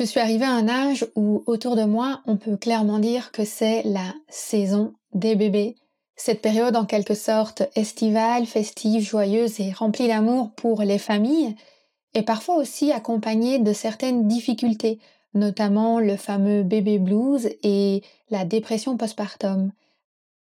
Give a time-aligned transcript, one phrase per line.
[0.00, 3.44] Je suis arrivée à un âge où autour de moi, on peut clairement dire que
[3.44, 5.76] c'est la saison des bébés.
[6.16, 11.54] Cette période en quelque sorte estivale, festive, joyeuse et remplie d'amour pour les familles
[12.14, 15.00] est parfois aussi accompagnée de certaines difficultés,
[15.34, 19.70] notamment le fameux bébé blues et la dépression postpartum.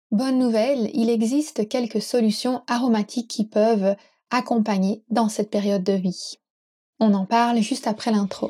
[0.10, 3.96] Bonne nouvelle, il existe quelques solutions aromatiques qui peuvent
[4.32, 6.40] accompagner dans cette période de vie.
[7.00, 8.50] On en parle juste après l'intro.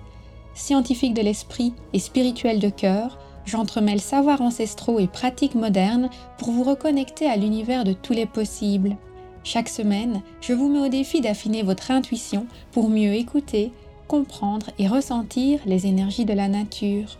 [0.53, 6.63] scientifique de l'esprit et spirituel de cœur, j'entremêle savoirs ancestraux et pratiques modernes pour vous
[6.63, 8.95] reconnecter à l'univers de tous les possibles.
[9.43, 13.71] Chaque semaine, je vous mets au défi d'affiner votre intuition pour mieux écouter,
[14.07, 17.17] comprendre et ressentir les énergies de la nature.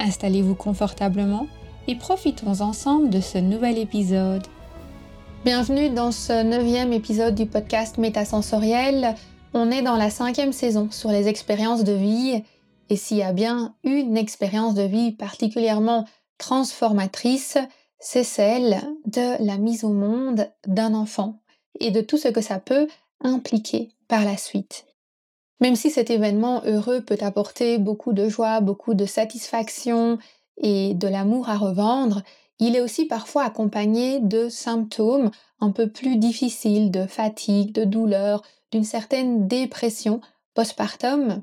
[0.00, 1.46] Installez-vous confortablement
[1.88, 4.46] et profitons ensemble de ce nouvel épisode.
[5.44, 9.14] Bienvenue dans ce neuvième épisode du podcast Métasensoriel.
[9.54, 12.42] On est dans la cinquième saison sur les expériences de vie
[12.88, 16.06] et s'il y a bien une expérience de vie particulièrement
[16.38, 17.58] transformatrice,
[17.98, 21.40] c'est celle de la mise au monde d'un enfant
[21.80, 22.88] et de tout ce que ça peut
[23.20, 24.86] impliquer par la suite.
[25.60, 30.18] Même si cet événement heureux peut apporter beaucoup de joie, beaucoup de satisfaction
[30.58, 32.22] et de l'amour à revendre,
[32.58, 38.42] il est aussi parfois accompagné de symptômes un peu plus difficiles, de fatigue, de douleur,
[38.70, 40.20] d'une certaine dépression
[40.54, 41.42] postpartum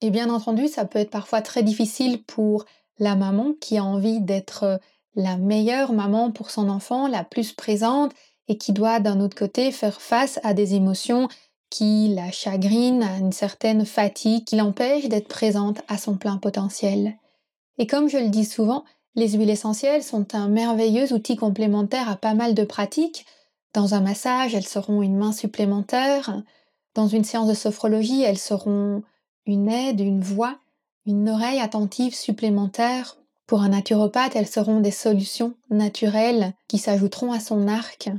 [0.00, 2.64] et bien entendu, ça peut être parfois très difficile pour
[2.98, 4.80] la maman qui a envie d'être
[5.14, 8.12] la meilleure maman pour son enfant, la plus présente,
[8.48, 11.28] et qui doit d'un autre côté faire face à des émotions
[11.70, 17.16] qui la chagrinent, à une certaine fatigue qui l'empêche d'être présente à son plein potentiel.
[17.78, 18.84] Et comme je le dis souvent,
[19.14, 23.26] les huiles essentielles sont un merveilleux outil complémentaire à pas mal de pratiques.
[23.72, 26.42] Dans un massage, elles seront une main supplémentaire.
[26.94, 29.02] Dans une séance de sophrologie, elles seront
[29.46, 30.58] une aide, une voix,
[31.06, 33.16] une oreille attentive supplémentaire.
[33.46, 38.10] Pour un naturopathe, elles seront des solutions naturelles qui s'ajouteront à son arc.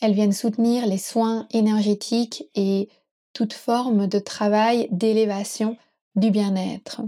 [0.00, 2.88] Elles viennent soutenir les soins énergétiques et
[3.32, 5.76] toute forme de travail d'élévation
[6.16, 7.02] du bien-être.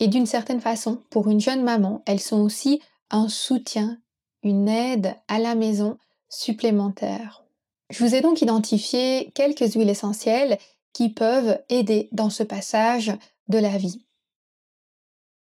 [0.00, 3.98] Et d'une certaine façon, pour une jeune maman, elles sont aussi un soutien,
[4.42, 5.96] une aide à la maison
[6.28, 7.42] supplémentaire.
[7.90, 10.58] Je vous ai donc identifié quelques huiles essentielles
[10.98, 13.12] qui peuvent aider dans ce passage
[13.46, 14.04] de la vie.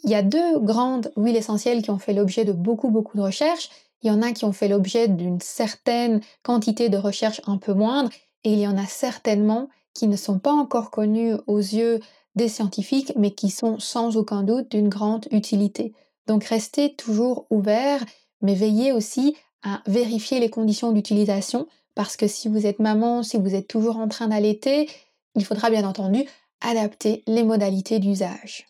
[0.03, 3.23] Il y a deux grandes huiles essentielles qui ont fait l'objet de beaucoup beaucoup de
[3.23, 3.71] recherches.
[4.03, 7.73] Il y en a qui ont fait l'objet d'une certaine quantité de recherches un peu
[7.73, 8.11] moindre
[8.43, 12.01] et il y en a certainement qui ne sont pas encore connues aux yeux
[12.35, 15.95] des scientifiques mais qui sont sans aucun doute d'une grande utilité.
[16.27, 18.05] Donc restez toujours ouverts
[18.43, 23.37] mais veillez aussi à vérifier les conditions d'utilisation parce que si vous êtes maman, si
[23.37, 24.91] vous êtes toujours en train d'allaiter,
[25.35, 26.25] il faudra bien entendu
[26.61, 28.67] adapter les modalités d'usage.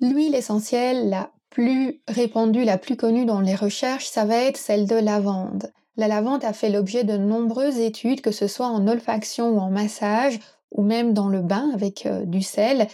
[0.00, 4.86] L'huile essentielle la plus répandue, la plus connue dans les recherches, ça va être celle
[4.86, 5.72] de lavande.
[5.96, 9.70] La lavande a fait l'objet de nombreuses études, que ce soit en olfaction ou en
[9.70, 12.88] massage, ou même dans le bain avec euh, du sel,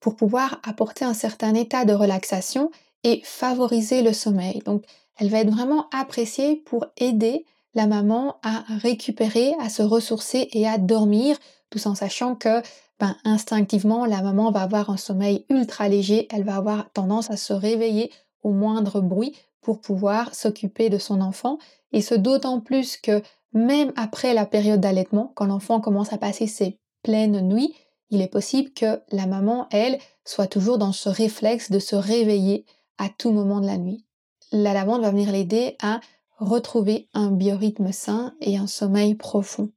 [0.00, 2.70] pour pouvoir apporter un certain état de relaxation
[3.04, 4.60] et favoriser le sommeil.
[4.64, 4.84] Donc,
[5.18, 7.44] elle va être vraiment appréciée pour aider
[7.74, 11.36] la maman à récupérer, à se ressourcer et à dormir
[11.70, 12.62] tout en sachant que
[12.98, 17.36] ben, instinctivement, la maman va avoir un sommeil ultra léger, elle va avoir tendance à
[17.36, 21.58] se réveiller au moindre bruit pour pouvoir s'occuper de son enfant,
[21.92, 23.22] et ce d'autant plus que
[23.52, 27.74] même après la période d'allaitement, quand l'enfant commence à passer ses pleines nuits,
[28.10, 32.66] il est possible que la maman, elle, soit toujours dans ce réflexe de se réveiller
[32.98, 34.04] à tout moment de la nuit.
[34.52, 36.00] La lavande va venir l'aider à
[36.38, 39.70] retrouver un biorhythme sain et un sommeil profond.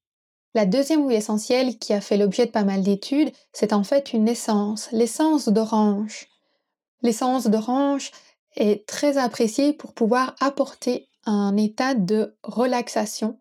[0.56, 4.14] La deuxième huile essentielle qui a fait l'objet de pas mal d'études, c'est en fait
[4.14, 6.28] une essence, l'essence d'orange.
[7.02, 8.12] L'essence d'orange
[8.56, 13.40] est très appréciée pour pouvoir apporter un état de relaxation,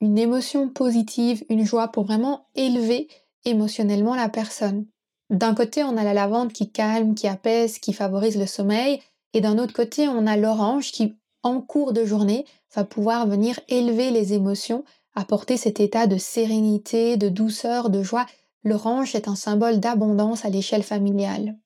[0.00, 3.08] une émotion positive, une joie pour vraiment élever
[3.44, 4.86] émotionnellement la personne.
[5.28, 9.02] D'un côté, on a la lavande qui calme, qui apaise, qui favorise le sommeil,
[9.34, 13.60] et d'un autre côté, on a l'orange qui en cours de journée va pouvoir venir
[13.68, 14.84] élever les émotions,
[15.14, 18.26] apporter cet état de sérénité, de douceur, de joie.
[18.62, 21.56] L'orange est un symbole d'abondance à l'échelle familiale.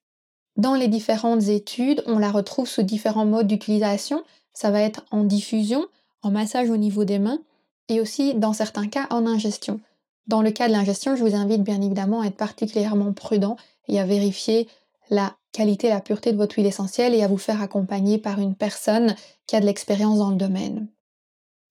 [0.57, 4.25] Dans les différentes études, on la retrouve sous différents modes d'utilisation.
[4.53, 5.87] Ça va être en diffusion,
[6.23, 7.41] en massage au niveau des mains
[7.89, 9.81] et aussi dans certains cas en ingestion.
[10.27, 13.57] Dans le cas de l'ingestion, je vous invite bien évidemment à être particulièrement prudent
[13.87, 14.69] et à vérifier
[15.11, 18.55] la qualité, la pureté de votre huile essentielle et à vous faire accompagner par une
[18.55, 19.15] personne
[19.47, 20.89] qui a de l'expérience dans le domaine.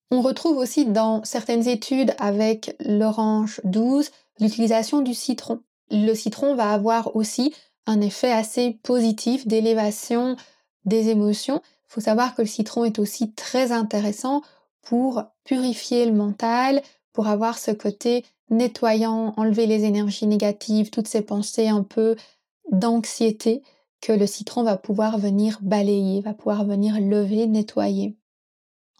[0.10, 5.60] On retrouve aussi dans certaines études avec l'orange douce l'utilisation du citron.
[5.92, 7.54] Le citron va avoir aussi
[7.86, 10.36] un effet assez positif d'élévation
[10.86, 11.62] des émotions.
[11.90, 14.42] Il faut savoir que le citron est aussi très intéressant
[14.82, 16.82] pour purifier le mental,
[17.12, 22.16] pour avoir ce côté nettoyant, enlever les énergies négatives, toutes ces pensées un peu
[22.72, 23.64] d'anxiété
[24.02, 28.16] que le citron va pouvoir venir balayer, va pouvoir venir lever, nettoyer.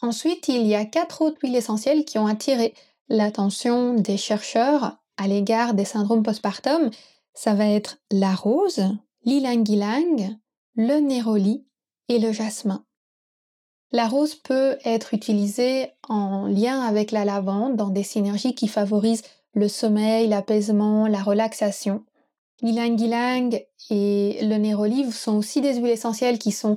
[0.02, 2.74] Ensuite, il y a quatre autres huiles essentielles qui ont attiré
[3.10, 6.92] l'attention des chercheurs à l'égard des syndromes postpartum.
[7.34, 8.84] Ça va être la rose,
[9.26, 10.38] l'ilang-ilang,
[10.76, 11.66] le néroli
[12.10, 12.84] et le jasmin.
[13.92, 19.24] La rose peut être utilisée en lien avec la lavande dans des synergies qui favorisent
[19.54, 22.04] le sommeil, l'apaisement, la relaxation.
[22.62, 23.60] L'ilang-ilang
[23.90, 26.76] et le néroli sont aussi des huiles essentielles qui sont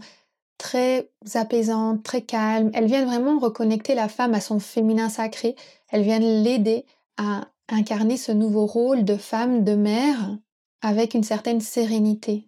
[0.61, 2.71] très apaisantes, très calmes.
[2.75, 5.57] Elles viennent vraiment reconnecter la femme à son féminin sacré.
[5.89, 6.85] Elles viennent l'aider
[7.17, 10.37] à incarner ce nouveau rôle de femme, de mère,
[10.83, 12.47] avec une certaine sérénité.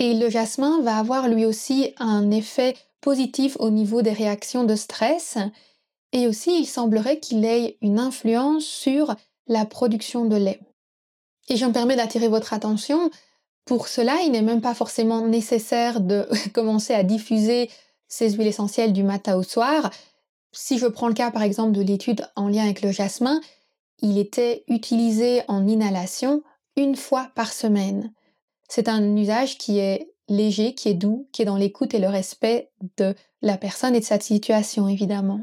[0.00, 4.74] Et le jasmin va avoir lui aussi un effet positif au niveau des réactions de
[4.74, 5.38] stress.
[6.12, 9.14] Et aussi, il semblerait qu'il ait une influence sur
[9.46, 10.60] la production de lait.
[11.48, 13.10] Et je me permets d'attirer votre attention.
[13.64, 17.70] Pour cela, il n'est même pas forcément nécessaire de commencer à diffuser
[18.08, 19.90] ces huiles essentielles du matin au soir.
[20.52, 23.40] Si je prends le cas par exemple de l'étude en lien avec le jasmin,
[24.02, 26.42] il était utilisé en inhalation
[26.76, 28.12] une fois par semaine.
[28.68, 32.08] C'est un usage qui est léger, qui est doux, qui est dans l'écoute et le
[32.08, 35.40] respect de la personne et de sa situation évidemment.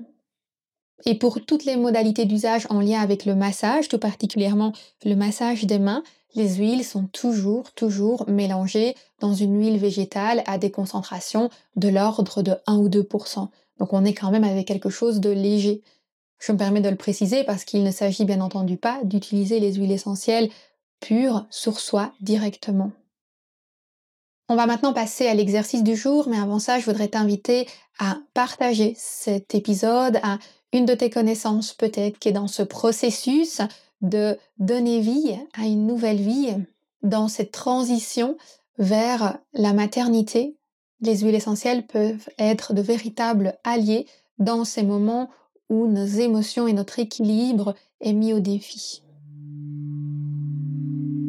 [1.05, 4.73] Et pour toutes les modalités d'usage en lien avec le massage, tout particulièrement
[5.05, 6.03] le massage des mains,
[6.35, 12.41] les huiles sont toujours, toujours mélangées dans une huile végétale à des concentrations de l'ordre
[12.41, 13.47] de 1 ou 2%
[13.79, 15.81] Donc on est quand même avec quelque chose de léger.
[16.39, 19.73] Je me permets de le préciser parce qu'il ne s'agit bien entendu pas d'utiliser les
[19.73, 20.49] huiles essentielles
[20.99, 22.91] pures sur soi directement.
[24.47, 27.67] On va maintenant passer à l'exercice du jour, mais avant ça, je voudrais t'inviter
[27.99, 30.39] à partager cet épisode à
[30.73, 33.61] une de tes connaissances peut-être qui est dans ce processus
[34.01, 36.53] de donner vie à une nouvelle vie,
[37.01, 38.35] dans cette transition
[38.77, 40.57] vers la maternité.
[41.01, 44.05] Les huiles essentielles peuvent être de véritables alliés
[44.37, 45.29] dans ces moments
[45.69, 49.03] où nos émotions et notre équilibre est mis au défi.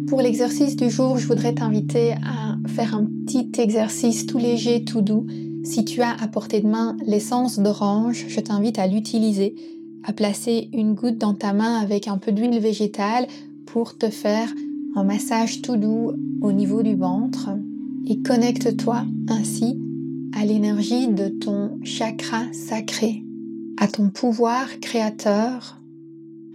[0.08, 5.02] Pour l'exercice du jour, je voudrais t'inviter à faire un petit exercice tout léger, tout
[5.02, 5.26] doux
[5.62, 9.54] si tu as à portée de main l'essence d'orange, je t'invite à l'utiliser,
[10.04, 13.26] à placer une goutte dans ta main avec un peu d'huile végétale
[13.66, 14.52] pour te faire
[14.96, 17.50] un massage tout doux au niveau du ventre
[18.06, 19.78] et connecte-toi ainsi
[20.36, 23.24] à l'énergie de ton chakra sacré,
[23.78, 25.80] à ton pouvoir créateur,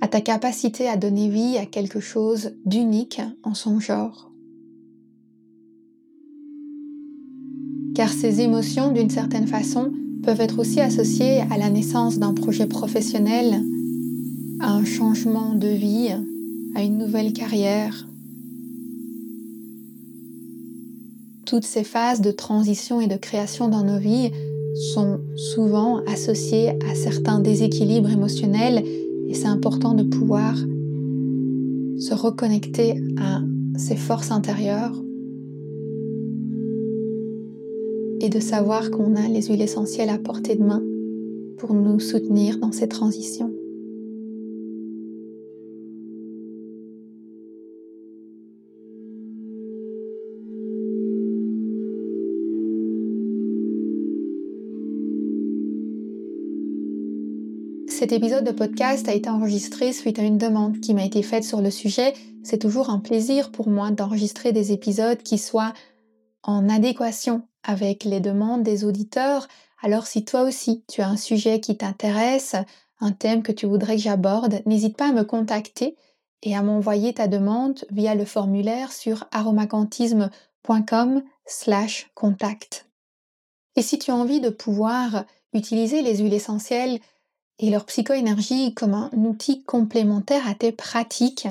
[0.02, 4.32] à ta capacité à donner vie à quelque chose d'unique en son genre.
[7.96, 9.92] car ces émotions, d'une certaine façon,
[10.26, 13.62] peuvent être aussi associées à la naissance d'un projet professionnel,
[14.60, 16.10] à un changement de vie,
[16.74, 18.08] à une nouvelle carrière.
[21.46, 24.32] Toutes ces phases de transition et de création dans nos vies
[24.94, 25.20] sont
[25.54, 28.84] souvent associées à certains déséquilibres émotionnels
[29.30, 30.56] et c'est important de pouvoir
[32.00, 33.42] se reconnecter à
[33.78, 35.05] ces forces intérieures
[38.26, 40.82] et de savoir qu'on a les huiles essentielles à portée de main
[41.60, 43.54] pour nous soutenir dans ces transitions.
[57.88, 61.44] Cet épisode de podcast a été enregistré suite à une demande qui m'a été faite
[61.44, 62.16] sur le sujet.
[62.42, 65.74] C'est toujours un plaisir pour moi d'enregistrer des épisodes qui soient
[66.42, 69.48] en adéquation avec les demandes des auditeurs.
[69.82, 72.56] Alors si toi aussi tu as un sujet qui t'intéresse,
[73.00, 75.96] un thème que tu voudrais que j'aborde, n'hésite pas à me contacter
[76.44, 82.88] et à m'envoyer ta demande via le formulaire sur aromacantisme.com slash contact.
[83.76, 87.00] Et si tu as envie de pouvoir utiliser les huiles essentielles
[87.60, 91.48] et leur psychoénergie comme un outil complémentaire à tes pratiques,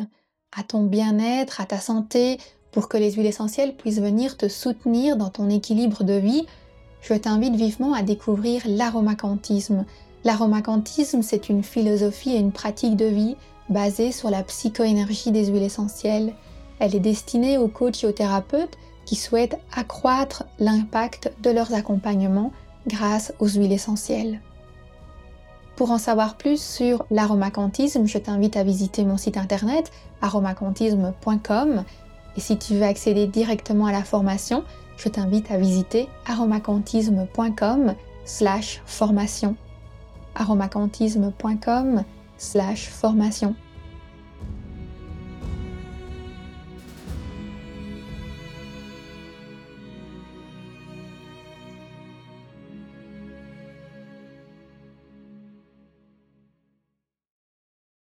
[0.57, 2.39] à ton bien-être, à ta santé,
[2.75, 6.45] pour que les huiles essentielles puissent venir te soutenir dans ton équilibre de vie,
[7.03, 9.85] je t'invite vivement à découvrir l'aromacantisme.
[10.25, 13.37] L'aromacantisme, c'est une philosophie et une pratique de vie
[13.69, 16.35] basée sur la psychoénergie des huiles essentielles.
[16.81, 22.51] Elle est destinée aux coachs et aux thérapeutes qui souhaitent accroître l'impact de leurs accompagnements
[22.89, 24.41] grâce aux huiles essentielles.
[25.77, 31.85] Pour en savoir plus sur l'aromacantisme, je t'invite à visiter mon site internet aromacantisme.com
[32.37, 34.65] et si tu veux accéder directement à la formation,
[34.97, 39.57] je t'invite à visiter aromacantisme.com slash formation.
[40.35, 42.05] Aromacantisme.com
[42.39, 43.55] slash formation